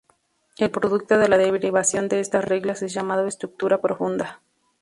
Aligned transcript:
El 0.57 0.71
producto 0.71 1.19
de 1.19 1.29
la 1.29 1.37
derivación 1.37 2.07
de 2.09 2.21
estas 2.21 2.43
reglas 2.43 2.81
es 2.81 2.91
llamado 2.91 3.27
estructura 3.27 3.81
profunda. 3.81 4.41